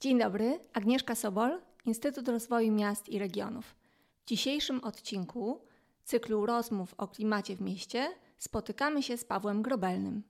[0.00, 3.74] Dzień dobry, Agnieszka Sobol, Instytut Rozwoju Miast i Regionów.
[4.24, 5.60] W dzisiejszym odcinku
[6.04, 8.08] cyklu rozmów o klimacie w mieście
[8.38, 10.22] spotykamy się z Pawłem Grobelnym.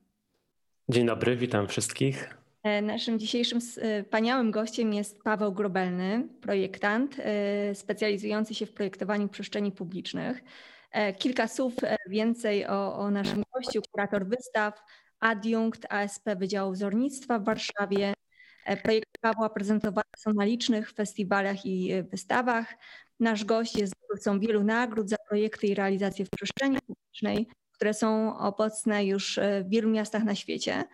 [0.88, 2.38] Dzień dobry, witam wszystkich.
[2.62, 9.28] E, naszym dzisiejszym e, wspaniałym gościem jest Paweł Grobelny, projektant e, specjalizujący się w projektowaniu
[9.28, 10.44] przestrzeni publicznych.
[11.18, 11.74] Kilka słów
[12.08, 14.82] więcej o, o naszym gościu, kurator wystaw,
[15.20, 18.14] adiunkt ASP Wydziału Wzornictwa w Warszawie.
[18.76, 22.74] Projekty Pawła prezentowane są na licznych festiwalach i wystawach.
[23.20, 28.38] Nasz gość jest zdobywcą wielu nagród za projekty i realizacje w przestrzeni publicznej, które są
[28.38, 30.84] obecne już w wielu miastach na świecie.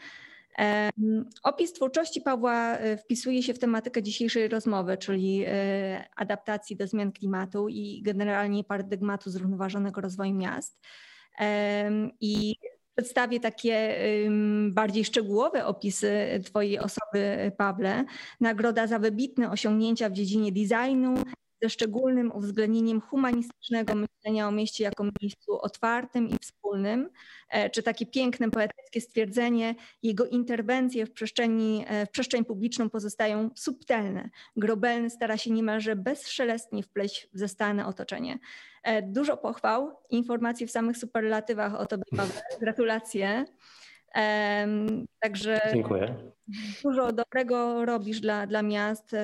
[1.42, 7.12] Opis twórczości Pawła e, wpisuje się w tematykę dzisiejszej rozmowy, czyli e, adaptacji do zmian
[7.12, 10.80] klimatu i generalnie paradygmatu zrównoważonego rozwoju miast.
[12.20, 12.54] I
[12.96, 13.98] przedstawię takie
[14.70, 18.04] bardziej szczegółowe opisy Twojej osoby, Pawle.
[18.40, 21.14] Nagroda za wybitne osiągnięcia w dziedzinie designu,
[21.64, 27.10] ze szczególnym uwzględnieniem humanistycznego myślenia o mieście jako miejscu otwartym i wspólnym,
[27.50, 33.50] e, czy takie piękne poetyckie stwierdzenie, jego interwencje w, przestrzeni, e, w przestrzeń publiczną pozostają
[33.54, 34.30] subtelne.
[34.56, 38.38] Grobelny stara się niemalże bezszelestnie wpleść w zastane otoczenie.
[38.82, 42.42] E, dużo pochwał, informacji w samych superlatywach o tobie, Paweł.
[42.60, 43.44] Gratulacje.
[45.20, 46.14] Także Dziękuję.
[46.82, 49.16] dużo dobrego robisz dla, dla miast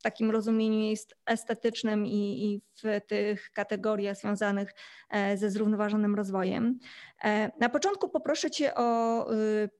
[0.00, 4.74] w takim rozumieniu jest estetycznym i, i w tych kategoriach związanych
[5.10, 6.78] e, ze zrównoważonym rozwojem.
[7.24, 9.70] E, na początku poproszę Cię o y,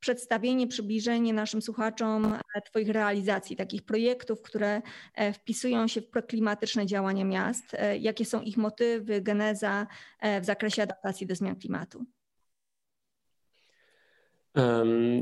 [0.00, 4.82] przedstawienie, przybliżenie naszym słuchaczom e, Twoich realizacji, takich projektów, które
[5.34, 7.76] wpisują się w proklimatyczne działania miast.
[8.00, 9.86] Jakie są ich motywy, geneza
[10.40, 12.06] w zakresie adaptacji do zmian klimatu?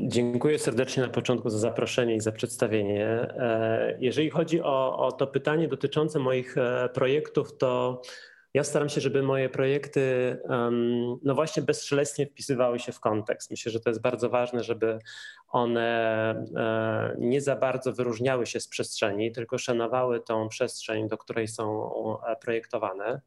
[0.02, 3.06] Dziękuję serdecznie na początku za zaproszenie i za przedstawienie.
[3.06, 8.02] E, jeżeli chodzi o, o to pytanie dotyczące moich e, projektów, to
[8.54, 10.36] ja staram się, żeby moje projekty
[11.22, 13.50] no właśnie bezszelestnie wpisywały się w kontekst.
[13.50, 14.98] Myślę, że to jest bardzo ważne, żeby
[15.48, 15.90] one
[16.56, 21.90] e, nie za bardzo wyróżniały się z przestrzeni, tylko szanowały tą przestrzeń, do której są
[22.40, 23.20] projektowane.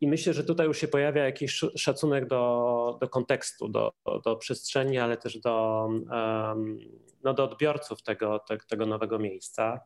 [0.00, 3.92] I myślę, że tutaj już się pojawia jakiś szacunek do, do kontekstu, do,
[4.24, 5.88] do przestrzeni, ale też do,
[7.24, 9.80] no do odbiorców tego, tego nowego miejsca.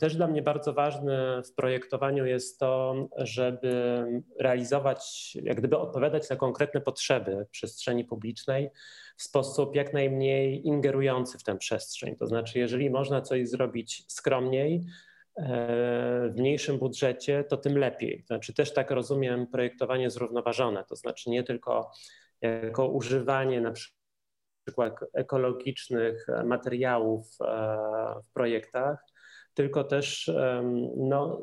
[0.00, 4.04] Też dla mnie bardzo ważne w projektowaniu jest to, żeby
[4.40, 8.70] realizować, jak gdyby odpowiadać na konkretne potrzeby przestrzeni publicznej
[9.16, 12.16] w sposób jak najmniej ingerujący w tę przestrzeń.
[12.16, 14.84] To znaczy, jeżeli można coś zrobić skromniej,
[16.30, 18.20] w mniejszym budżecie, to tym lepiej.
[18.20, 21.90] To znaczy też tak rozumiem projektowanie zrównoważone, to znaczy nie tylko
[22.40, 23.72] jako używanie na
[24.64, 27.44] przykład ekologicznych materiałów e,
[28.24, 29.04] w projektach,
[29.54, 30.30] tylko też
[30.96, 31.42] no,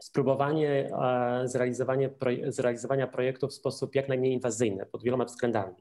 [0.00, 1.42] spróbowanie e,
[2.52, 5.74] zrealizowania, projektu w sposób jak najmniej inwazyjny pod wieloma względami.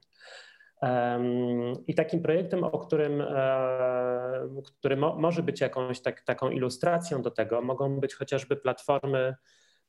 [1.87, 7.31] I takim projektem, o którym, e, który mo, może być jakąś tak, taką ilustracją do
[7.31, 9.35] tego, mogą być chociażby platformy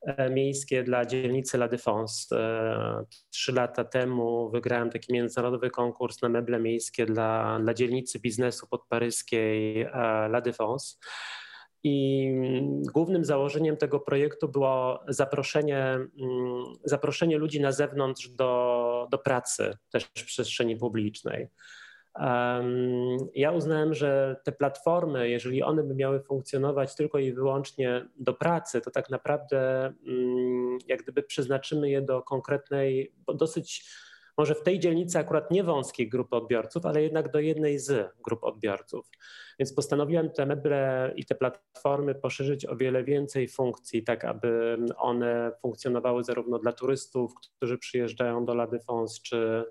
[0.03, 2.37] e, miejskie dla dzielnicy La Défense.
[2.37, 8.67] E, trzy lata temu wygrałem taki międzynarodowy konkurs na meble miejskie dla, dla dzielnicy biznesu
[8.67, 9.87] podparyskiej
[10.29, 10.97] La Défense.
[11.83, 12.33] I
[12.95, 16.09] głównym założeniem tego projektu było zaproszenie, mm,
[16.85, 21.49] zaproszenie ludzi na zewnątrz do, do pracy też w przestrzeni publicznej.
[23.35, 28.81] Ja uznałem, że te platformy, jeżeli one by miały funkcjonować tylko i wyłącznie do pracy,
[28.81, 33.85] to tak naprawdę mm, jak gdyby przeznaczymy je do konkretnej, dosyć
[34.41, 38.45] może w tej dzielnicy akurat nie wąskiej grupy odbiorców, ale jednak do jednej z grup
[38.45, 39.11] odbiorców.
[39.59, 45.53] Więc postanowiłem te meble i te platformy poszerzyć o wiele więcej funkcji, tak aby one
[45.63, 49.65] funkcjonowały zarówno dla turystów, którzy przyjeżdżają do La Défense, czy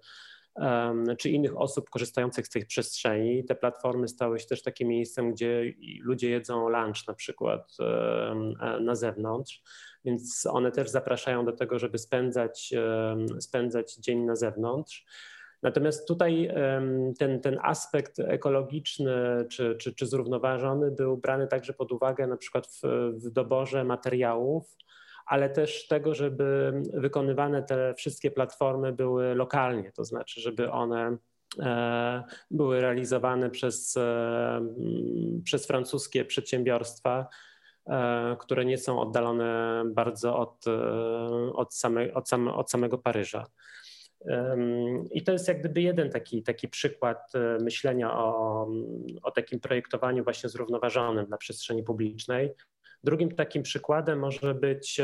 [1.18, 3.46] czy innych osób korzystających z tych przestrzeni.
[3.46, 7.78] Te platformy stały się też takim miejscem, gdzie ludzie jedzą lunch na przykład
[8.82, 9.64] na zewnątrz,
[10.06, 12.74] więc one też zapraszają do tego, żeby spędzać,
[13.40, 15.06] spędzać dzień na zewnątrz.
[15.64, 16.52] Natomiast tutaj
[17.20, 22.68] ten, ten aspekt ekologiczny czy, czy, czy zrównoważony był brany także pod uwagę na przykład
[22.68, 22.82] w,
[23.14, 24.78] w doborze materiałów,
[25.26, 31.18] ale też tego, żeby wykonywane te wszystkie platformy były lokalnie, to znaczy, żeby one
[31.60, 34.62] e, były realizowane przez, e,
[35.44, 37.28] przez francuskie przedsiębiorstwa,
[38.40, 40.66] które nie są oddalone bardzo od,
[41.54, 43.46] od, same, od, same, od samego Paryża.
[45.12, 48.68] I to jest jak gdyby jeden taki, taki przykład e, myślenia o,
[49.24, 52.52] o takim projektowaniu właśnie zrównoważonym dla przestrzeni publicznej.
[53.04, 55.02] Drugim takim przykładem może być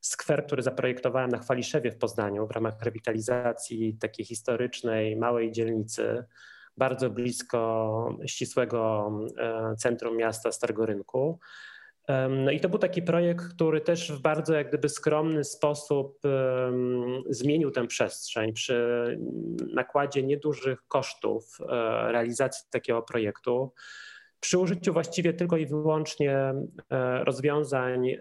[0.00, 6.24] skwer, który zaprojektowałem na Chwaliszewie w Poznaniu w ramach rewitalizacji takiej historycznej, małej dzielnicy,
[6.80, 11.38] bardzo blisko ścisłego e, centrum miasta Starego Rynku.
[12.44, 16.18] No i to był taki projekt, który też w bardzo jak gdyby skromny sposób
[17.28, 19.18] zmienił tę przestrzeń przy
[19.74, 21.68] nakładzie niedużych kosztów uh,
[22.10, 23.72] realizacji takiego projektu.
[24.40, 26.86] Przy użyciu właściwie tylko i wyłącznie uh,
[27.24, 28.16] rozwiązań uh,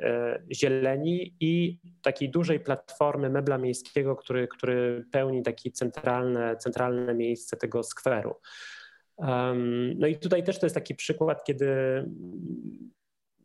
[0.52, 7.84] zieleni i takiej dużej platformy mebla miejskiego, który, który pełni takie centralne, centralne miejsce tego
[7.84, 8.36] skweru.
[9.96, 11.68] No i tutaj też to jest taki przykład, kiedy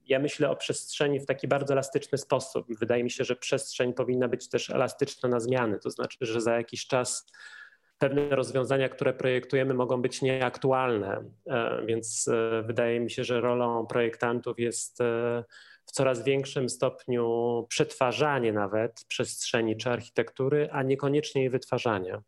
[0.06, 2.66] ja myślę o przestrzeni w taki bardzo elastyczny sposób.
[2.78, 6.56] Wydaje mi się, że przestrzeń powinna być też elastyczna na zmiany, to znaczy, że za
[6.56, 7.26] jakiś czas
[7.98, 11.24] pewne rozwiązania, które projektujemy, mogą być nieaktualne.
[11.46, 15.44] E, więc e, wydaje mi się, że rolą projektantów jest e,
[15.86, 22.20] w coraz większym stopniu przetwarzanie nawet przestrzeni czy architektury, a niekoniecznie jej wytwarzanie.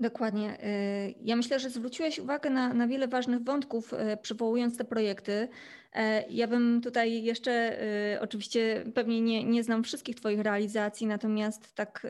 [0.00, 0.64] Dokładnie.
[0.64, 5.48] Y, ja myślę, że zwróciłeś uwagę na, na wiele ważnych wątków, y, przywołując te projekty.
[5.92, 7.82] E, ja bym tutaj jeszcze,
[8.14, 12.06] y, oczywiście pewnie nie, nie znam wszystkich Twoich realizacji, natomiast tak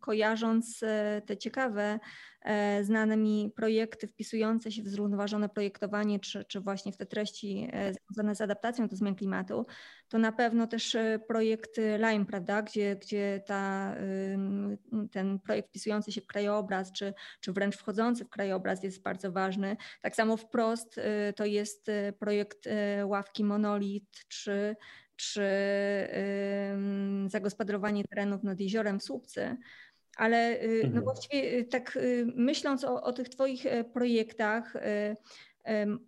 [0.00, 2.00] kojarząc e, te ciekawe
[2.82, 7.92] znane mi projekty wpisujące się w zrównoważone projektowanie, czy, czy właśnie w te treści e,
[7.94, 9.66] związane z adaptacją do zmian klimatu,
[10.08, 13.94] to na pewno też e, projekt Lime, prawda, gdzie, gdzie ta,
[15.12, 19.76] ten projekt wpisujący się w krajobraz, czy, czy wręcz wchodzący w krajobraz jest bardzo ważny.
[20.02, 21.00] Tak samo wprost
[21.36, 22.68] to jest projekt
[23.04, 24.76] ławki Monolit, czy
[25.18, 25.42] czy
[27.26, 29.56] zagospodarowanie terenów nad jeziorem w Słupcy,
[30.18, 31.04] ale y, no mhm.
[31.04, 34.76] właściwie y, tak y, myśląc o, o tych Twoich e, projektach,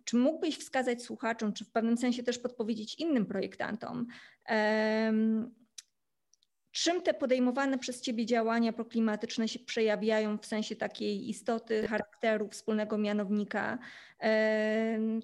[0.03, 4.07] czy mógłbyś wskazać słuchaczom, czy w pewnym sensie też podpowiedzieć innym projektantom,
[6.71, 12.97] czym te podejmowane przez Ciebie działania proklimatyczne się przejawiają w sensie takiej istoty, charakteru, wspólnego
[12.97, 13.77] mianownika,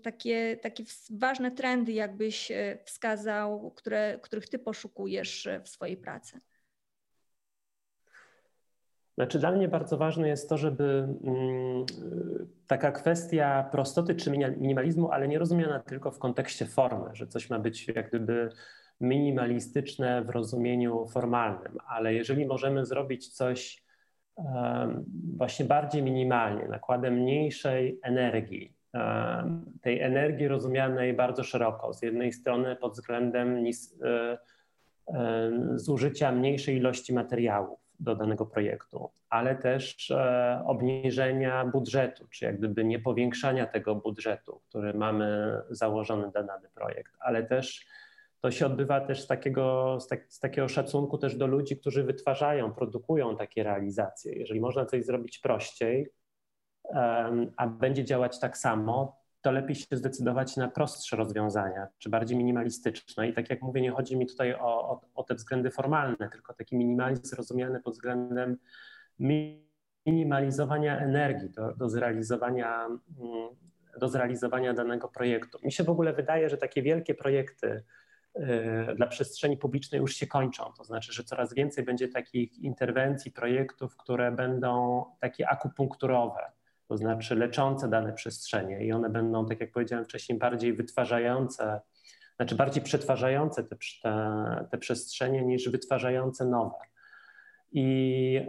[0.03, 6.39] takie, takie ważne trendy, jakbyś e, wskazał, które, których Ty poszukujesz e, w swojej pracy?
[9.17, 11.85] Znaczy, dla mnie bardzo ważne jest to, żeby mm,
[12.67, 17.59] taka kwestia prostoty czy minimalizmu, ale nie rozumiana tylko w kontekście formy, że coś ma
[17.59, 18.49] być jak gdyby
[19.01, 23.83] minimalistyczne w rozumieniu formalnym, ale jeżeli możemy zrobić coś
[25.37, 28.73] właśnie bardziej minimalnie, nakładem mniejszej energii,
[29.81, 34.37] tej energii rozumianej bardzo szeroko, z jednej strony pod względem e,
[35.07, 42.57] e, zużycia mniejszej ilości materiałów, do danego projektu, ale też e, obniżenia budżetu, czy jak
[42.57, 47.85] gdyby nie powiększania tego budżetu, który mamy założony na dany projekt, ale też
[48.41, 52.03] to się odbywa też z takiego, z, tak, z takiego szacunku też do ludzi, którzy
[52.03, 54.33] wytwarzają, produkują takie realizacje.
[54.33, 56.09] Jeżeli można coś zrobić prościej,
[57.57, 63.29] a będzie działać tak samo, to lepiej się zdecydować na prostsze rozwiązania, czy bardziej minimalistyczne.
[63.29, 66.53] I tak jak mówię, nie chodzi mi tutaj o, o, o te względy formalne, tylko
[66.53, 68.57] taki minimalizm rozumiany pod względem
[70.05, 72.99] minimalizowania energii do, do, zrealizowania, mm,
[73.99, 75.59] do zrealizowania danego projektu.
[75.63, 77.83] Mi się w ogóle wydaje, że takie wielkie projekty
[78.35, 80.73] y, dla przestrzeni publicznej już się kończą.
[80.77, 86.56] To znaczy, że coraz więcej będzie takich interwencji, projektów, które będą takie akupunkturowe
[86.87, 91.81] to znaczy leczące dane przestrzenie i one będą, tak jak powiedziałem wcześniej, bardziej wytwarzające,
[92.35, 96.75] znaczy bardziej przetwarzające te, te, te przestrzenie niż wytwarzające nowe.
[97.71, 98.41] I,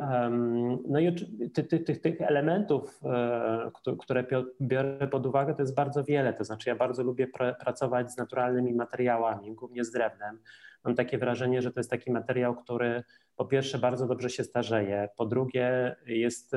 [0.89, 1.15] no i
[1.55, 4.25] tych, tych, tych elementów, e, które
[4.61, 6.33] biorę pod uwagę, to jest bardzo wiele.
[6.33, 10.39] To znaczy, ja bardzo lubię pr pracować z naturalnymi materiałami, głównie z drewnem.
[10.85, 13.03] Mam takie wrażenie, że to jest taki materiał, który
[13.37, 16.57] po pierwsze bardzo dobrze się starzeje, po drugie jest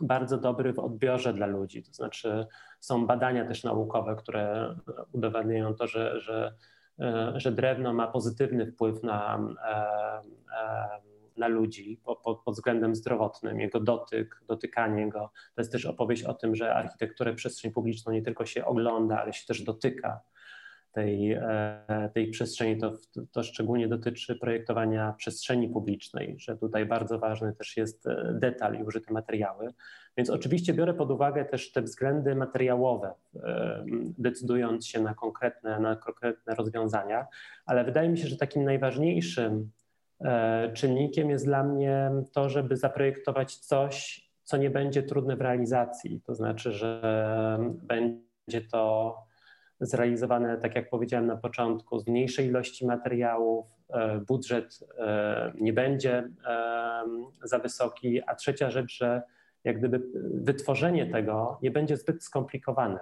[0.00, 1.82] bardzo dobry w odbiorze dla ludzi.
[1.82, 2.46] To znaczy
[2.80, 4.74] są badania też naukowe, które
[5.12, 6.54] udowadniają to, że, że,
[7.00, 9.76] e, że drewno ma pozytywny wpływ na, e,
[10.60, 11.00] e,
[11.36, 15.30] na ludzi pod, pod względem zdrowotnym, jego dotyk, dotykanie go.
[15.54, 19.32] To jest też opowieść o tym, że architekturę przestrzeń publiczną nie tylko się ogląda, ale
[19.32, 20.20] się też dotyka
[20.92, 22.80] tej, e, tej przestrzeni.
[22.80, 22.92] To,
[23.32, 28.82] to szczególnie dotyczy projektowania przestrzeni publicznej, że tutaj bardzo ważny też jest e, detal i
[28.82, 29.68] użyte materiały.
[30.16, 33.84] Więc oczywiście biorę pod uwagę też te względy materiałowe, e,
[34.18, 37.26] decydując się na konkretne, na konkretne rozwiązania,
[37.66, 39.70] ale wydaje mi się, że takim najważniejszym
[40.74, 46.20] czynnikiem jest dla mnie to, żeby zaprojektować coś, co nie będzie trudne w realizacji.
[46.26, 49.16] To znaczy, że będzie to
[49.80, 56.30] zrealizowane, tak jak powiedziałem na początku, z mniejszej ilości materiałów, e, budżet e, nie będzie
[56.46, 57.02] e,
[57.42, 59.22] za wysoki, a trzecia rzecz, że
[59.64, 60.02] jak gdyby
[60.34, 62.98] wytworzenie tego nie będzie zbyt skomplikowane.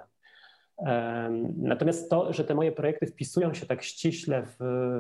[1.56, 4.56] Natomiast to, że te moje projekty wpisują się tak ściśle w,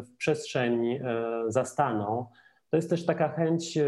[0.06, 1.00] w przestrzeń
[1.48, 2.26] zastaną,
[2.70, 3.78] to jest też taka chęć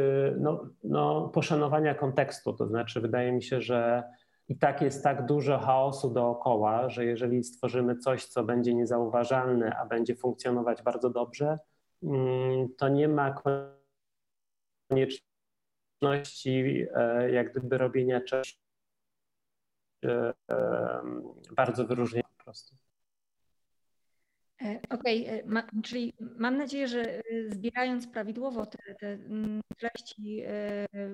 [0.41, 2.53] no, no, poszanowania kontekstu.
[2.53, 4.03] To znaczy, wydaje mi się, że
[4.51, 9.87] i tak jest tak dużo chaosu dookoła, że jeżeli stworzymy coś, co będzie niezauważalne, a
[9.87, 11.59] będzie funkcjonować bardzo dobrze,
[12.03, 13.35] mm, to nie ma
[14.89, 18.59] konieczności e, jak gdyby robienia czegoś
[20.05, 20.33] e,
[21.57, 22.77] bardzo wyróżnionego po prostu.
[24.63, 25.83] E, okej, okay.
[25.83, 30.43] czyli mam nadzieję, że zbierając prawidłowo te, te mm, treści,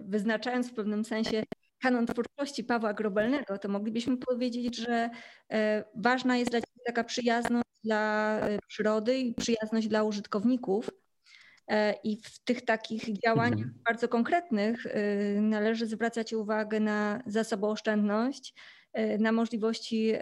[0.05, 1.43] wyznaczając w pewnym sensie
[1.87, 5.11] kanon twórczości Pawła Grobelnego, to moglibyśmy powiedzieć, że
[5.53, 10.91] e, ważna jest dla Ciebie taka przyjazność dla e, przyrody i przyjazność dla użytkowników.
[11.69, 13.75] E, I w tych takich działaniach mhm.
[13.85, 14.87] bardzo konkretnych
[15.41, 18.55] należy zwracać uwagę na zasobooszczędność,
[19.19, 20.13] na możliwości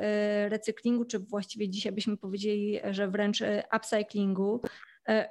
[0.49, 3.43] recyklingu, czy właściwie dzisiaj byśmy powiedzieli, że wręcz
[3.77, 4.61] upcyclingu,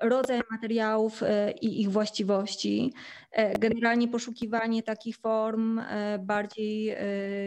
[0.02, 2.94] rodzaj materiałów e, i ich właściwości.
[3.32, 5.82] E, generalnie poszukiwanie takich form
[6.20, 6.96] bardziej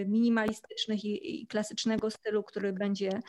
[0.06, 3.20] minimalistycznych i klasycznego stylu, który będzie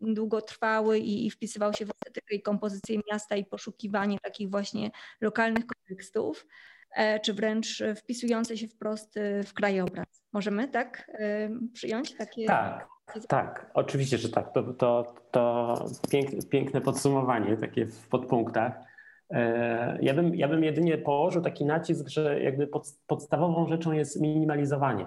[0.00, 4.90] długotrwały i wpisywał się w estetykę i kompozycję miasta i poszukiwanie takich właśnie
[5.20, 6.46] lokalnych kontekstów,
[7.22, 9.14] czy wręcz wpisujące się wprost
[9.46, 10.06] w krajobraz.
[10.32, 11.10] Możemy tak
[11.72, 12.46] przyjąć takie?
[12.46, 12.88] Tak,
[13.28, 14.52] tak, oczywiście, że tak.
[14.52, 15.84] To, to, to
[16.50, 18.72] piękne, podsumowanie, takie w podpunktach.
[19.30, 24.20] E, ja bym, ja bym jedynie położył taki nacisk, że jakby pod, podstawową rzeczą jest
[24.20, 25.06] minimalizowanie.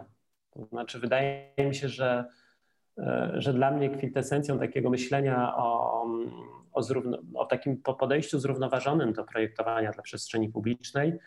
[0.51, 2.25] To znaczy, wydaje mi się, że,
[2.97, 6.05] e, że dla mnie kwintesencją takiego myślenia o,
[6.71, 11.19] o, zrówno, o takim podejściu zrównoważonym do projektowania dla przestrzeni publicznej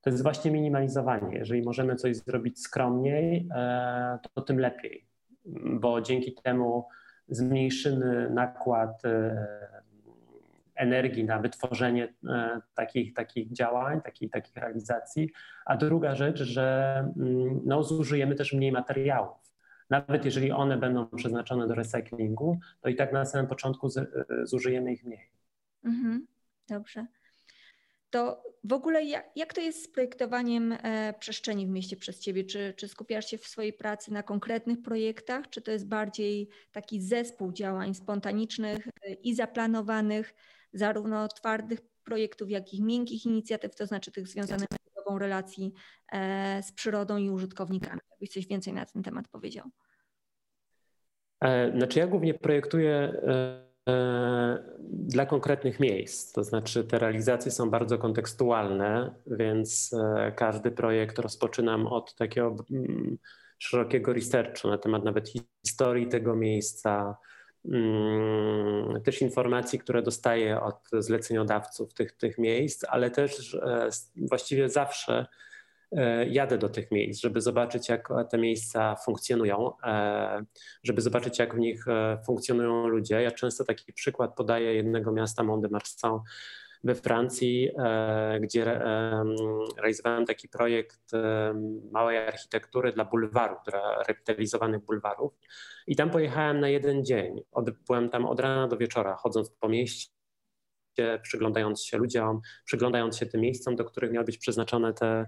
[0.00, 1.38] to jest właśnie minimalizowanie.
[1.38, 5.09] Jeżeli możemy coś zrobić skromniej, e, to tym lepiej
[5.80, 6.88] bo dzięki temu
[7.28, 9.46] zmniejszymy nakład e,
[10.74, 15.30] energii na wytworzenie e, takich, takich działań, takich, takich realizacji.
[15.64, 19.52] A druga rzecz, że mm, no, zużyjemy też mniej materiałów.
[19.90, 24.06] Nawet jeżeli one będą przeznaczone do recyklingu, to i tak na samym początku e,
[24.46, 25.30] zużyjemy ich mniej.
[25.84, 26.26] Mhm,
[26.68, 27.06] dobrze
[28.10, 32.44] to w ogóle jak, jak, to jest z projektowaniem e, przestrzeni w mieście przez Ciebie?
[32.44, 37.00] Czy, czy skupiasz się w swojej pracy na konkretnych projektach, czy to jest bardziej taki
[37.00, 40.34] zespół działań spontanicznych e, i zaplanowanych,
[40.72, 45.72] zarówno twardych projektów, jak i miękkich inicjatyw, to znaczy tych związanych z budową relacji
[46.12, 48.00] e, z przyrodą i użytkownikami?
[48.10, 49.70] Jakbyś coś więcej na ten temat powiedział.
[51.76, 53.69] Znaczy ja głównie projektuję E,
[54.90, 56.32] dla konkretnych miejsc.
[56.32, 63.18] To znaczy, te realizacje są bardzo kontekstualne, więc e, każdy projekt rozpoczynam od takiego mm,
[63.58, 65.32] szerokiego researchu na temat nawet
[65.66, 67.16] historii tego miejsca,
[67.64, 75.26] mm, też informacji, które dostaję od zleceniodawców tych, tych miejsc, ale też e, właściwie zawsze
[75.26, 75.26] E,
[76.26, 80.44] jadę do tych miejsc, żeby zobaczyć, jak te miejsca funkcjonują, e,
[80.82, 83.22] żeby zobaczyć, jak w nich e, funkcjonują ludzie.
[83.22, 86.20] Ja często taki przykład podaję jednego miasta, Mont-de-Marsan,
[86.84, 87.70] we Francji,
[88.40, 88.64] gdzie
[89.76, 91.10] realizowałem taki projekt
[91.92, 95.32] małej architektury dla bulwaru, dla rewitalizowanych bulwarów.
[95.86, 97.40] I tam pojechałem na jeden dzień.
[97.86, 100.10] Byłem tam od rana do wieczora, chodząc po mieście,
[101.22, 105.26] przyglądając się ludziom, przyglądając się tym miejscom, do których miały być przeznaczone te E,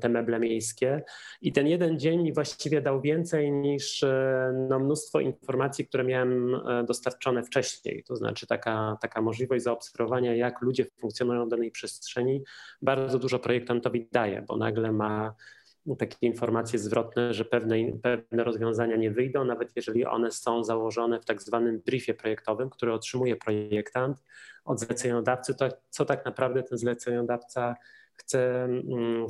[0.00, 1.02] te meble miejskie.
[1.40, 6.54] I ten jeden dzień mi właściwie dał więcej niż e, no, mnóstwo informacji, które miałem
[6.54, 8.04] e, dostarczone wcześniej.
[8.04, 12.42] To znaczy taka, taka możliwość zaobserwowania, jak ludzie funkcjonują w danej przestrzeni,
[12.82, 15.34] bardzo dużo projektantowi daje, bo nagle ma
[15.98, 21.24] takie informacje zwrotne, że pewne, pewne rozwiązania nie wyjdą, nawet jeżeli one są założone w
[21.24, 24.22] tak zwanym briefie projektowym, który otrzymuje projektant
[24.64, 27.74] od zleceniodawcy, to co tak naprawdę ten zleceniodawca
[28.16, 29.26] chce mm,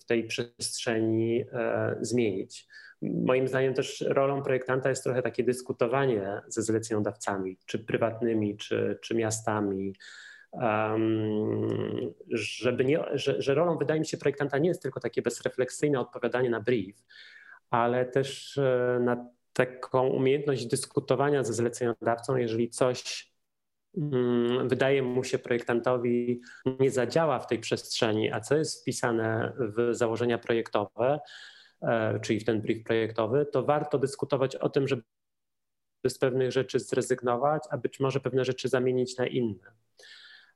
[0.00, 2.66] w, tej przestrzeni e, zmienić.
[3.02, 9.14] Moim zdaniem też rolą projektanta jest trochę takie dyskutowanie ze zleceniodawcami, czy prywatnymi, czy, czy
[9.14, 9.94] miastami,
[10.52, 16.00] um, żeby nie, że, że rolą wydaje mi się projektanta nie jest tylko takie bezrefleksyjne
[16.00, 16.96] odpowiadanie na brief,
[17.70, 23.32] ale też e, na taką umiejętność dyskutowania ze zleceniodawcą, jeżeli coś
[24.64, 26.40] wydaje mu się projektantowi
[26.80, 31.20] nie zadziała w tej przestrzeni, a co jest wpisane w założenia projektowe,
[31.82, 35.02] e, czyli w ten brief projektowy, to warto dyskutować o tym, żeby
[36.08, 39.72] z pewnych rzeczy zrezygnować, a być może pewne rzeczy zamienić na inne.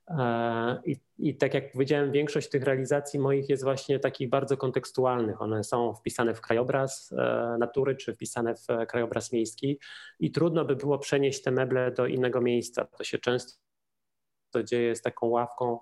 [0.07, 5.41] E, I, I, tak jak powiedziałem, większość tych realizacji moich jest właśnie takich bardzo kontekstualnych.
[5.41, 9.79] One są wpisane w krajobraz e, natury czy wpisane w krajobraz miejski
[10.19, 12.85] i trudno by było przenieść te meble do innego miejsca.
[12.85, 13.57] To się często
[14.63, 15.79] dzieje z taką ławką,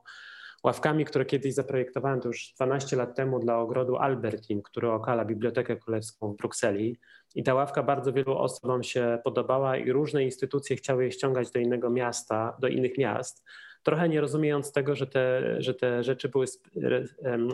[0.63, 5.75] ławkami, które kiedyś zaprojektowałem, to już 12 lat temu dla ogrodu Albertin, który okala Bibliotekę
[5.75, 6.99] Królewską w Brukseli.
[7.35, 11.59] I ta ławka bardzo wielu osobom się podobała i różne instytucje chciały je ściągać do
[11.59, 13.43] innego miasta, do innych miast
[13.83, 16.45] trochę nie rozumiejąc tego, że te, że te rzeczy były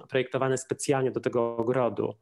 [0.10, 2.14] projektowane specjalnie do tego ogrodu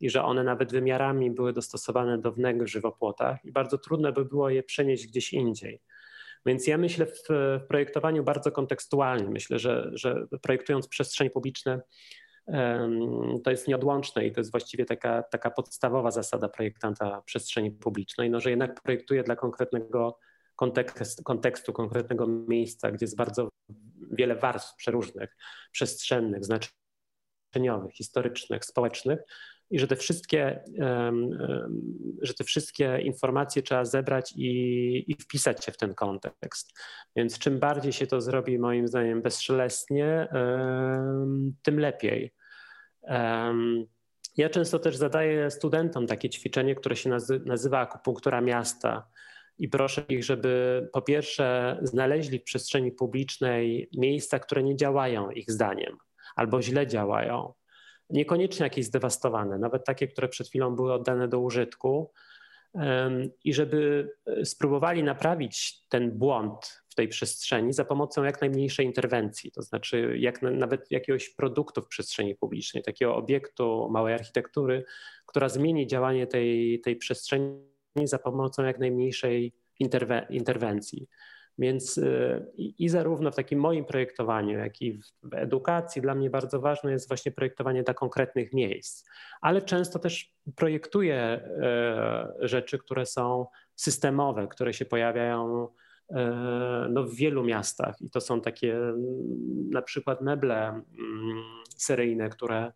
[0.00, 4.24] i że one nawet wymiarami były dostosowane do wnek w żywopłotach i bardzo trudno by
[4.24, 5.80] było je przenieść gdzieś indziej.
[6.46, 9.30] Więc ja myślę w, w projektowaniu bardzo kontekstualnie.
[9.30, 11.80] Myślę, że, że projektując przestrzeń publiczną,
[13.44, 18.40] to jest nieodłączne i to jest właściwie taka, taka podstawowa zasada projektanta przestrzeni publicznej, no,
[18.40, 20.18] że jednak projektuje dla konkretnego
[20.62, 23.48] kontekst, kontekstu, konkretnego miejsca, gdzie jest bardzo
[24.10, 25.36] wiele warstw przeróżnych,
[25.72, 29.20] przestrzennych, znaczeniowych, historycznych, społecznych
[29.70, 30.64] i że te wszystkie,
[32.22, 34.50] że te wszystkie informacje trzeba zebrać i,
[35.12, 36.78] i wpisać się w ten kontekst.
[37.16, 40.28] Więc czym bardziej się to zrobi, moim zdaniem, bezszelestnie,
[41.62, 42.34] tym lepiej.
[44.36, 47.10] Ja często też zadaję studentom takie ćwiczenie, które się
[47.44, 49.08] nazywa akupunktura miasta
[49.58, 55.50] i proszę ich, żeby po pierwsze znaleźli w przestrzeni publicznej miejsca, które nie działają ich
[55.50, 55.96] zdaniem
[56.36, 57.52] albo źle działają.
[58.10, 62.12] Niekoniecznie jakieś zdewastowane, nawet takie, które przed chwilą były oddane do użytku,
[63.44, 69.52] i żeby e, spróbowali naprawić ten błąd w tej przestrzeni za pomocą jak najmniejszej interwencji,
[69.52, 74.84] to znaczy jak nawet jakiegoś produktu w przestrzeni publicznej, takiego obiektu małej architektury,
[75.26, 77.71] która zmieni działanie tej, tej przestrzeni
[78.04, 81.08] za pomocą jak najmniejszej interwe interwencji.
[81.58, 86.60] Więc y, i, zarówno w takim moim projektowaniu, jak i w edukacji dla mnie bardzo
[86.60, 89.08] ważne jest właśnie projektowanie dla konkretnych miejsc,
[89.40, 95.68] ale często też projektuję e, rzeczy, które są systemowe, które się pojawiają
[96.10, 98.78] e, no, w wielu miastach i to są takie
[99.70, 100.82] na przykład meble mm,
[101.76, 102.72] seryjne, które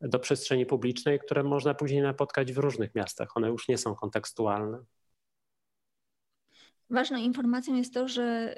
[0.00, 3.36] do przestrzeni publicznej, które można później napotkać w różnych miastach.
[3.36, 4.78] One już nie są kontekstualne.
[6.90, 8.56] Ważną informacją jest to, że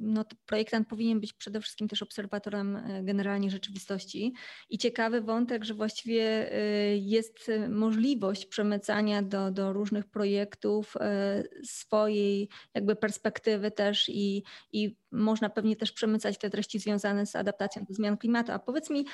[0.00, 4.34] no, projektant powinien być przede wszystkim też obserwatorem e, generalnie rzeczywistości
[4.70, 12.48] i ciekawy wątek, że właściwie e, jest możliwość przemycania do, do różnych projektów e, swojej
[12.74, 17.94] jakby perspektywy też i, i można pewnie też przemycać te treści związane z adaptacją do
[17.94, 18.52] zmian klimatu.
[18.52, 19.06] A powiedz mi,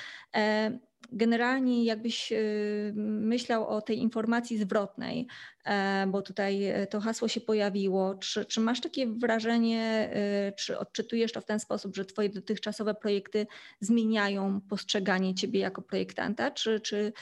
[1.11, 5.27] generalnie jakbyś y, myślał o tej informacji zwrotnej,
[5.65, 10.79] e, bo tutaj e, to hasło się pojawiło, czy, czy masz takie wrażenie, e, czy
[10.79, 13.47] odczytujesz to w ten sposób, że twoje dotychczasowe projekty
[13.79, 17.13] zmieniają postrzeganie ciebie jako projektanta, czy, czy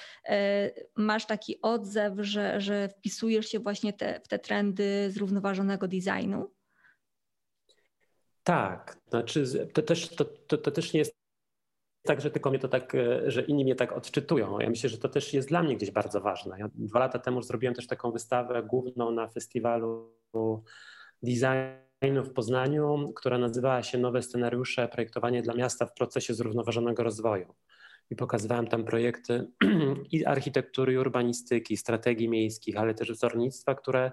[0.95, 6.51] masz taki odzew, że, że wpisujesz się właśnie te, w te trendy zrównoważonego designu?
[8.43, 11.20] Tak, znaczy to też, to, to, to też nie jest
[12.03, 14.59] tak, że tylko mnie to tak, e, że inni mnie tak odczytują.
[14.59, 16.59] Ja myślę, że to też jest dla mnie gdzieś bardzo ważne.
[16.59, 20.13] Ja dwa lata temu zrobiłem też taką wystawę główną na festiwalu
[21.23, 27.55] designu w Poznaniu, która nazywała się Nowe scenariusze projektowanie dla miasta w procesie zrównoważonego rozwoju.
[28.09, 29.47] I pokazywałem tam projekty
[30.11, 34.11] i architektury, i urbanistyki, strategii miejskich, ale też wzornictwa, które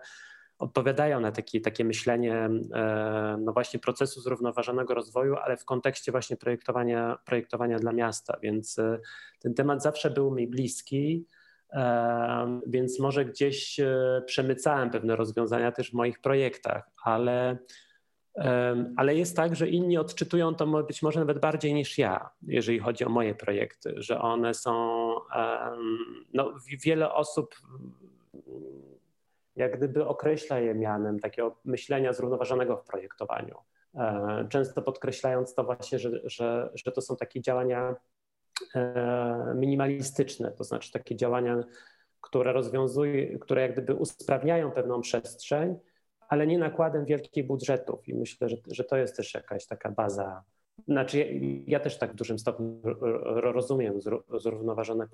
[0.59, 6.37] odpowiadają na taki, takie myślenie e, no właśnie procesu zrównoważonego rozwoju, ale w kontekście właśnie
[6.37, 8.39] projektowania, projektowania dla miasta.
[8.43, 8.99] Więc e,
[9.41, 11.27] ten temat zawsze był mi bliski,
[11.73, 13.81] e, więc może gdzieś
[14.27, 17.59] przemycałem pewne rozwiązania też w moich projektach, ale,
[18.97, 23.05] ale jest tak, że inni odczytują to być może nawet bardziej niż ja, jeżeli chodzi
[23.05, 25.15] o moje projekty, że one są,
[26.35, 27.55] no wiele osób
[29.59, 33.57] jak gdyby określa je mianem takiego myślenia zrównoważonego w projektowaniu.
[33.95, 37.97] E, często podkreślając to właśnie, że, że, że to są takie działania
[38.75, 41.65] e, minimalistyczne, to znaczy takie działania,
[42.21, 45.77] które rozwiązują, które jak gdyby usprawniają pewną przestrzeń,
[46.29, 48.09] ale nie nakładem wielkich budżetów.
[48.09, 50.43] I myślę, że, że to jest też jakaś taka baza.
[50.89, 51.27] Znaczy, ja,
[51.67, 52.81] ja też tak w dużym stopniu
[53.35, 54.01] rozumiem
[54.39, 55.07] zrównoważone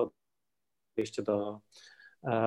[0.97, 1.61] podejście do,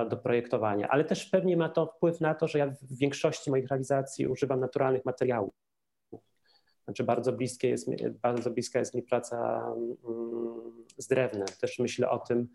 [0.09, 3.67] do projektowania, ale też pewnie ma to wpływ na to, że ja w większości moich
[3.67, 5.53] realizacji używam naturalnych materiałów.
[6.83, 7.89] Znaczy bardzo, bliskie jest,
[8.21, 11.47] bardzo bliska jest mi praca mm, z drewnem.
[11.61, 12.47] Też myślę o tym,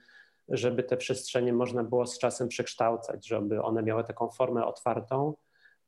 [0.48, 5.34] żeby te przestrzenie można było z czasem przekształcać, żeby one miały taką formę otwartą,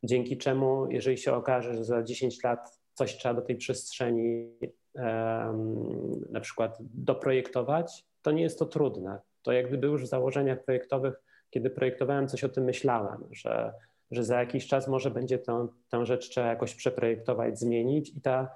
[0.02, 4.58] dzięki czemu, jeżeli się okaże, że za 10 lat coś trzeba do tej przestrzeni
[4.94, 9.20] um, na przykład doprojektować, to nie jest to trudne.
[9.44, 11.14] To jak gdyby już w założeniach projektowych,
[11.50, 13.72] kiedy projektowałem, coś o tym myślałem, że,
[14.10, 18.54] że za jakiś czas może będzie tę, tę rzecz trzeba jakoś przeprojektować, zmienić i ta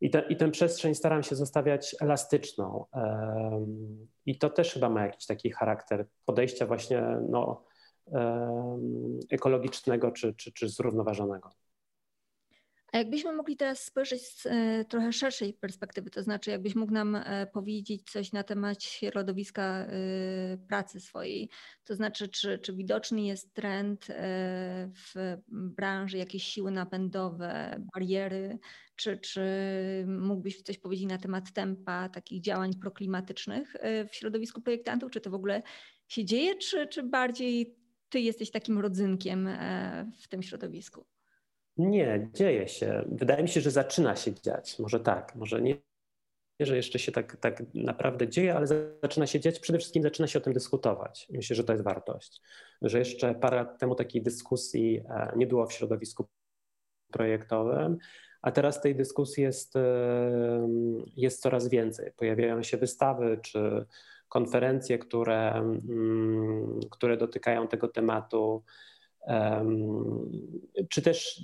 [0.00, 2.84] i, te, I tę przestrzeń staram się zostawiać elastyczną.
[2.92, 7.64] Um, I to też chyba ma jakiś taki charakter podejścia właśnie no,
[8.06, 11.50] um, ekologicznego czy, czy, czy zrównoważonego.
[12.92, 17.16] A jakbyśmy mogli teraz spojrzeć z e, trochę szerszej perspektywy, to znaczy jakbyś mógł nam
[17.16, 19.88] e, powiedzieć coś na temat środowiska e,
[20.68, 21.50] pracy swojej,
[21.84, 24.06] to znaczy czy, czy widoczny jest trend
[25.14, 28.58] w branży, jakieś siły napędowe, bariery,
[28.96, 29.40] czy, czy
[30.06, 33.76] mógłbyś coś powiedzieć na temat tempa takich działań proklimatycznych
[34.10, 35.62] w środowisku projektantów, czy to w ogóle
[36.08, 37.76] się dzieje, czy, czy bardziej
[38.08, 39.48] ty jesteś takim rodzynkiem
[40.22, 41.06] w tym środowisku?
[41.88, 43.04] Nie, dzieje się.
[43.08, 44.78] Wydaje mi się, że zaczyna się dziać.
[44.78, 45.76] Może tak, może nie,
[46.60, 48.66] że jeszcze się tak, tak naprawdę dzieje, ale
[49.02, 49.58] zaczyna się dziać.
[49.58, 51.26] Przede wszystkim zaczyna się o tym dyskutować.
[51.30, 52.40] Myślę, że to jest wartość.
[52.82, 56.28] Że jeszcze parę lat temu takiej dyskusji e, nie było w środowisku
[57.12, 57.98] projektowym,
[58.42, 60.68] a teraz tej dyskusji jest, e,
[61.16, 62.12] jest coraz więcej.
[62.16, 63.86] Pojawiają się wystawy czy
[64.28, 68.64] konferencje, które, mm, które dotykają tego tematu.
[70.88, 71.40] Czy też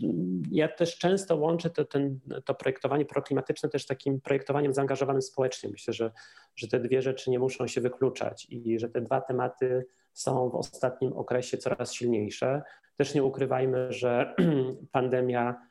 [0.50, 5.70] ja też często łączę to, ten, to projektowanie proklimatyczne też takim projektowaniem zaangażowanym społecznie.
[5.70, 6.10] Myślę, że,
[6.56, 10.54] że te dwie rzeczy nie muszą się wykluczać i że te dwa tematy są w
[10.54, 12.62] ostatnim okresie coraz silniejsze.
[12.96, 14.34] Też nie ukrywajmy, że
[14.92, 15.66] pandemia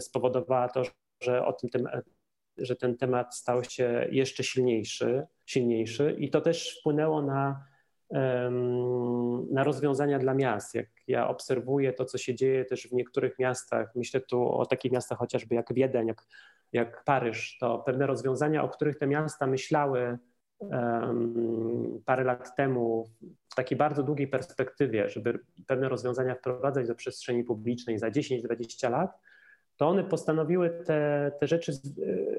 [0.00, 0.82] spowodowała to,
[1.22, 1.70] że o tym,
[2.58, 7.64] że ten temat stał się jeszcze silniejszy, silniejszy i to też wpłynęło na
[9.50, 10.74] na rozwiązania dla miast.
[10.74, 14.92] Jak ja obserwuję to, co się dzieje też w niektórych miastach, myślę tu o takich
[14.92, 16.26] miastach chociażby jak Wiedeń, jak,
[16.72, 20.18] jak Paryż, to pewne rozwiązania, o których te miasta myślały
[22.04, 23.10] parę lat temu
[23.52, 29.18] w takiej bardzo długiej perspektywie, żeby pewne rozwiązania wprowadzać do przestrzeni publicznej za 10-20 lat,
[29.76, 31.72] to one postanowiły te, te rzeczy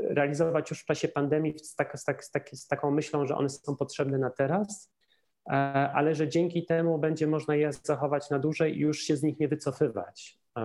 [0.09, 3.35] realizować już w czasie pandemii z, tak, z, tak, z, tak, z taką myślą, że
[3.35, 4.96] one są potrzebne na teraz E,
[5.93, 9.39] ale że dzięki temu będzie można je zachować na dłużej i już się z nich
[9.39, 10.61] nie wycofywać e,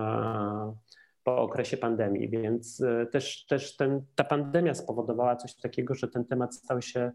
[1.24, 2.28] po okresie pandemii.
[2.28, 7.12] Więc e, też, też ten, ta pandemia spowodowała coś takiego, że ten temat stał się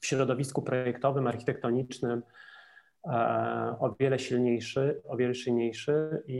[0.00, 2.22] w środowisku projektowym, architektonicznym
[3.80, 6.38] o wiele silniejszy, o wiele silniejszy i,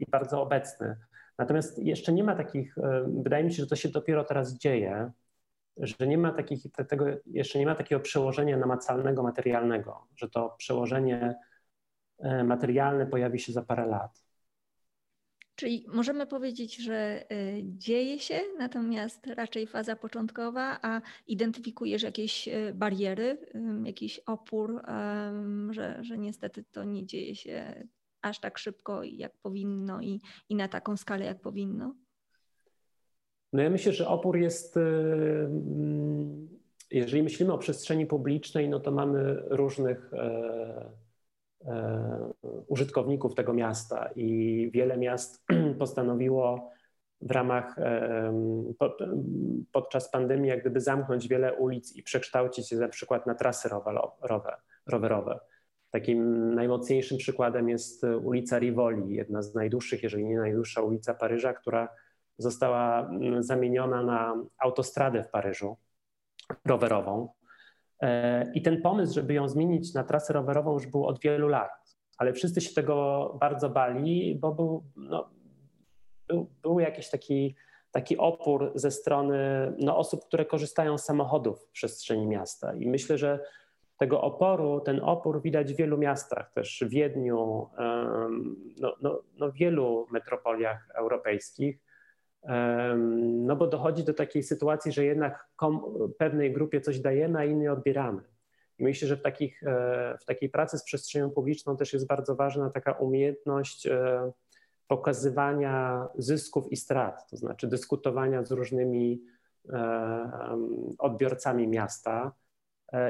[0.00, 0.96] i bardzo obecny.
[1.38, 2.74] Natomiast jeszcze nie ma takich,
[3.22, 5.10] wydaje mi się, że to się dopiero teraz dzieje,
[5.78, 11.34] że nie ma takich, tego, jeszcze nie ma takiego przełożenia namacalnego, materialnego, że to przełożenie
[12.18, 14.22] e, materialne pojawi się za parę lat.
[15.54, 17.24] Czyli możemy powiedzieć, że e,
[17.62, 23.38] dzieje się, natomiast raczej faza początkowa, a identyfikujesz jakieś e, bariery,
[23.84, 24.82] jakiś opór,
[25.70, 27.84] że, że niestety to nie dzieje się
[28.22, 31.94] aż tak szybko, jak powinno i, i na taką skalę, jak powinno?
[33.52, 36.48] No ja myślę, że opór jest, y, mm,
[36.90, 40.90] jeżeli myślimy o przestrzeni publicznej, no to mamy różnych e,
[41.64, 42.32] e,
[42.66, 45.46] użytkowników tego miasta i wiele miast
[45.78, 46.70] postanowiło
[47.20, 48.32] w ramach e,
[49.72, 53.68] podczas pandemii jak gdyby zamknąć wiele ulic i przekształcić je na przykład na trasy
[54.86, 55.40] rowerowe.
[55.90, 61.88] Takim najmocniejszym przykładem jest ulica Rivoli, jedna z najdłuższych, jeżeli nie najdłuższa ulica Paryża, która
[62.38, 65.76] została mm, zamieniona na autostradę w Paryżu
[66.64, 67.28] rowerową.
[68.02, 71.96] E, I ten pomysł, żeby ją zmienić na trasę rowerową, już był od wielu lat,
[72.18, 75.30] ale wszyscy się tego bardzo bali, bo był, no,
[76.28, 77.56] był, był jakiś taki,
[77.90, 79.38] taki opór ze strony
[79.78, 82.74] no, osób, które korzystają z samochodów w przestrzeni miasta.
[82.74, 83.40] I myślę, że
[83.98, 87.68] tego oporu, ten opór widać w wielu miastach, też w Wiedniu,
[88.80, 91.78] no, no, no wielu metropoliach europejskich.
[93.18, 95.48] No bo dochodzi do takiej sytuacji, że jednak
[96.18, 98.22] pewnej grupie coś dajemy, a innej odbieramy.
[98.78, 102.36] I myślę, że w, takich, e, w takiej pracy z przestrzenią publiczną też jest bardzo
[102.36, 104.32] ważna taka umiejętność e,
[104.86, 109.22] pokazywania zysków i strat, to znaczy dyskutowania z różnymi
[110.98, 112.32] odbiorcami miasta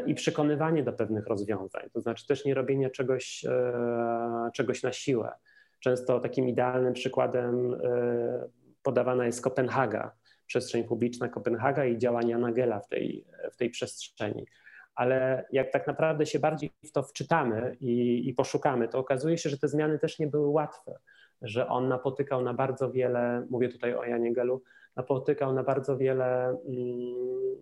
[0.06, 5.32] i przekonywanie do pewnych rozwiązań, to znaczy też nie robienie czegoś, e, czegoś na siłę.
[5.80, 7.76] Często takim idealnym przykładem
[8.88, 10.12] podawana jest Kopenhaga,
[10.46, 14.46] przestrzeń publiczna Kopenhaga i działania Nagela w tej, w tej przestrzeni.
[14.94, 19.50] Ale jak tak naprawdę się bardziej w to wczytamy i, i poszukamy, to okazuje się,
[19.50, 20.98] że te zmiany też nie były łatwe,
[21.42, 24.62] że on napotykał na bardzo wiele, mówię tutaj o Janie Gelu,
[24.96, 27.56] napotykał na bardzo wiele mm,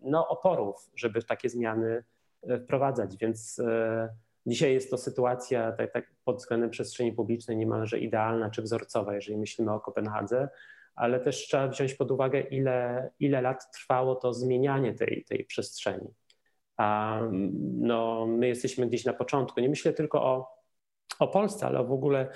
[0.00, 2.04] no, oporów, żeby takie zmiany
[2.42, 4.08] e, wprowadzać, więc e,
[4.46, 9.38] dzisiaj jest to sytuacja tak, tak pod względem przestrzeni publicznej niemalże idealna czy wzorcowa, jeżeli
[9.38, 10.48] myślimy o Kopenhadze,
[10.94, 16.08] ale też trzeba wziąć pod uwagę, ile, ile lat trwało to zmienianie tej, tej przestrzeni.
[16.76, 17.20] A
[17.78, 19.60] no, my jesteśmy gdzieś na początku.
[19.60, 20.56] Nie myślę tylko o,
[21.18, 22.28] o Polsce, ale w ogóle,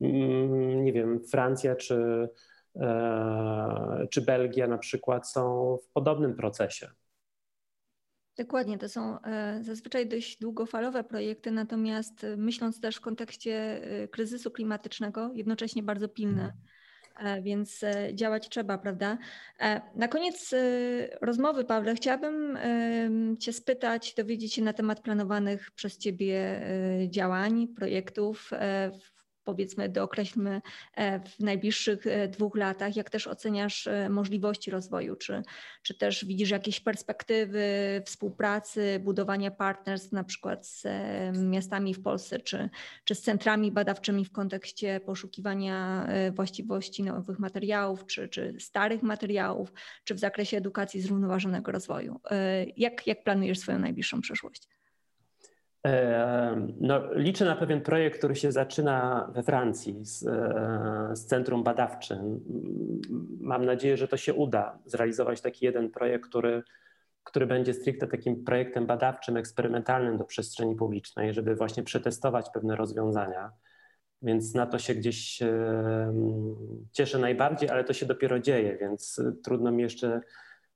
[0.00, 2.28] mm, nie wiem, Francja czy,
[2.76, 6.88] e, czy Belgia na przykład są w podobnym procesie.
[8.38, 14.50] Dokładnie, to są e, zazwyczaj dość długofalowe projekty, natomiast e, myśląc też w kontekście kryzysu
[14.50, 16.42] klimatycznego, jednocześnie bardzo pilne.
[16.42, 16.52] Mhm.
[17.18, 19.18] E, więc e, działać trzeba, prawda?
[19.60, 20.54] E, na koniec
[21.20, 22.58] rozmowy, Pawle, chciałabym
[23.40, 26.60] Cię spytać, dowiedzieć się na temat planowanych przez Ciebie
[27.08, 28.50] działań, projektów
[29.44, 30.62] powiedzmy dookreślmy
[30.94, 35.42] e, w najbliższych e, dwóch latach, jak też oceniasz e, możliwości rozwoju, czy,
[35.82, 37.64] czy też widzisz jakieś perspektywy
[38.06, 40.86] współpracy, budowania partnerstw na przykład z
[41.38, 42.70] miastami w Polsce, czy,
[43.04, 49.72] czy z centrami badawczymi w kontekście poszukiwania właściwości nowych materiałów, czy, czy starych materiałów,
[50.04, 52.20] czy w zakresie edukacji zrównoważonego rozwoju.
[52.76, 54.68] Jak, jak planujesz swoją najbliższą przyszłość?
[56.80, 62.40] No, liczę na pewien projekt, który się zaczyna we Francji z, e, z centrum badawczym.
[63.40, 66.62] Mam nadzieję, że to się uda zrealizować taki jeden projekt, który,
[67.24, 73.50] który będzie stricte takim projektem badawczym, eksperymentalnym do przestrzeni publicznej, żeby właśnie przetestować pewne rozwiązania.
[74.22, 75.42] Więc na to się gdzieś
[76.92, 80.20] cieszę najbardziej, ale to się dopiero dzieje, więc trudno mi jeszcze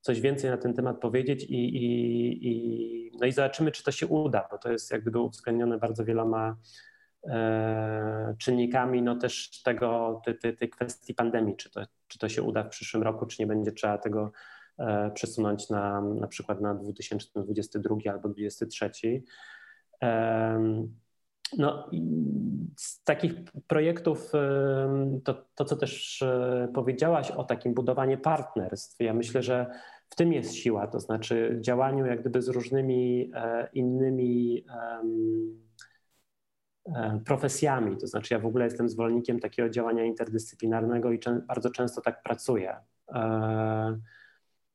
[0.01, 4.07] coś więcej na ten temat powiedzieć i, i, i, no i zobaczymy, czy to się
[4.07, 6.57] uda, bo to jest jak gdyby uwzględnione bardzo wieloma
[7.25, 12.43] e, czynnikami, no też tego, tej, tej, tej kwestii pandemii, czy to, czy to się
[12.43, 14.33] uda w przyszłym roku, czy nie będzie trzeba tego
[14.79, 19.23] e, przesunąć na, na przykład na 2022 albo 2023.
[20.03, 20.89] E,
[21.59, 21.91] no,
[22.77, 23.33] z takich
[23.67, 24.33] projektów,
[25.25, 29.67] to, to co też e, powiedziałaś o takim budowaniu partnerstw, ja myślę, że
[30.09, 34.65] w tym jest siła, to znaczy działaniu jak gdyby z różnymi e, innymi
[36.97, 37.97] e, profesjami.
[37.97, 42.77] To znaczy, ja w ogóle jestem zwolennikiem takiego działania interdyscyplinarnego i bardzo często tak pracuję.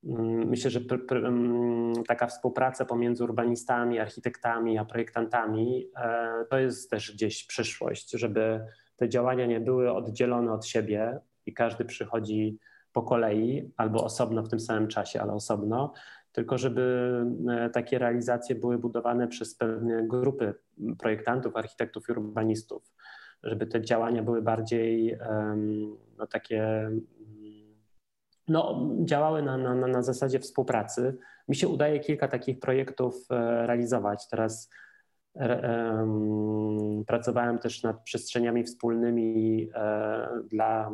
[0.06, 0.80] Mm, myślę, że
[1.12, 8.66] mm, taka współpraca pomiędzy urbanistami, architektami a projektantami e, to jest też gdzieś przyszłość, żeby
[8.96, 12.58] te działania nie były oddzielone od siebie i każdy przychodzi
[12.94, 15.94] po kolei albo osobno w tym samym czasie, ale osobno,
[16.32, 17.12] tylko żeby
[17.50, 20.54] e, takie realizacje były budowane przez pewne grupy
[21.00, 22.94] projektantów, architektów i urbanistów,
[23.44, 25.18] żeby te działania były bardziej
[26.18, 26.90] no, takie
[28.48, 31.18] no, działały na, na, na zasadzie współpracy.
[31.48, 34.28] Mi się udaje kilka takich projektów e, realizować.
[34.28, 34.70] Teraz
[35.34, 40.92] um, pracowałem też nad przestrzeniami wspólnymi e, dla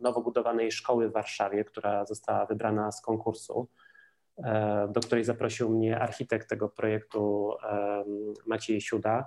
[0.00, 3.68] nowo budowanej szkoły w Warszawie, która została wybrana z konkursu,
[4.38, 7.50] e, do której zaprosił mnie architekt tego projektu
[8.46, 9.26] Maciej Siuda.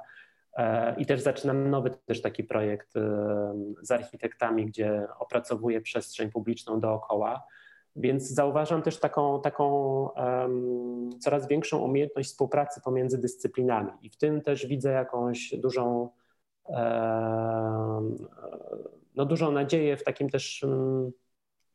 [0.97, 2.93] I też zaczynam nowy też taki projekt
[3.81, 7.43] z architektami, gdzie opracowuję przestrzeń publiczną dookoła.
[7.95, 9.67] Więc zauważam też taką, taką
[10.10, 16.10] um, coraz większą umiejętność współpracy pomiędzy dyscyplinami i w tym też widzę jakąś dużą,
[16.65, 18.17] um,
[19.15, 21.12] no dużą nadzieję w takim też um,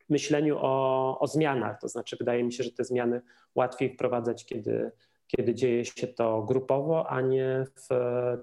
[0.09, 1.79] myśleniu o, o zmianach.
[1.81, 3.21] To znaczy, wydaje mi się, że te zmiany
[3.55, 4.91] łatwiej wprowadzać, kiedy,
[5.27, 7.87] kiedy dzieje się to grupowo, a nie w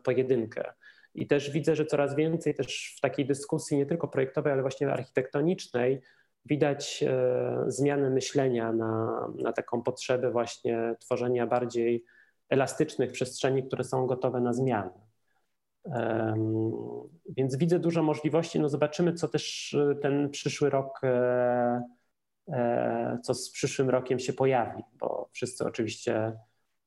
[0.05, 0.73] pojedynkę.
[1.15, 4.93] I też widzę, że coraz więcej też w takiej dyskusji, nie tylko projektowej, ale właśnie
[4.93, 6.01] architektonicznej,
[6.47, 12.05] widać e, zmianę myślenia na, na taką potrzebę właśnie tworzenia bardziej
[12.49, 14.91] elastycznych przestrzeni, które są gotowe na zmiany.
[17.29, 18.61] Więc widzę dużo możliwości.
[18.61, 21.83] No zobaczymy, co też ten przyszły rok, e,
[22.49, 26.33] e, co z przyszłym rokiem się pojawi, bo wszyscy oczywiście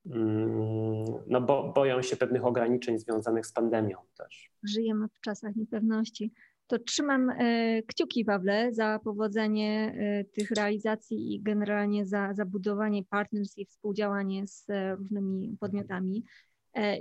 [0.05, 4.51] mm, no bo, boją się pewnych ograniczeń związanych z pandemią też.
[4.63, 6.33] Żyjemy w czasach niepewności
[6.69, 13.03] to trzymam e, kciuki, Pawle, za powodzenie e, tych realizacji i generalnie za, za budowanie
[13.03, 16.23] partnerstw i współdziałanie z e, różnymi podmiotami.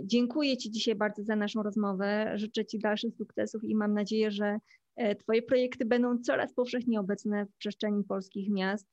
[0.05, 2.33] Dziękuję Ci dzisiaj bardzo za naszą rozmowę.
[2.35, 4.59] Życzę Ci dalszych sukcesów i mam nadzieję, że
[5.19, 8.87] Twoje projekty będą coraz powszechniej obecne w przestrzeni polskich miast.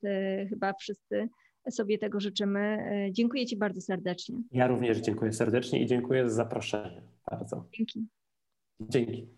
[0.48, 1.28] Chyba wszyscy
[1.70, 2.78] sobie tego życzymy.
[3.12, 4.42] Dziękuję Ci bardzo serdecznie.
[4.52, 7.02] Ja również dziękuję serdecznie i dziękuję za zaproszenie.
[7.30, 7.64] Bardzo.
[7.72, 8.06] Dzięki.
[8.80, 9.35] Dzięki.